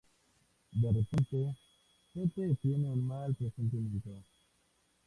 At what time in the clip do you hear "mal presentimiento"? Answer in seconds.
3.05-4.09